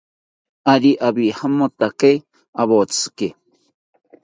Ari 0.73 0.91
awijamotakae 1.07 2.13
awotziki 2.61 3.27